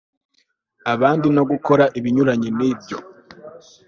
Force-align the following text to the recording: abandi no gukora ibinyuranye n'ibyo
abandi 0.93 1.27
no 1.35 1.43
gukora 1.51 1.83
ibinyuranye 1.99 2.49
n'ibyo 2.57 2.97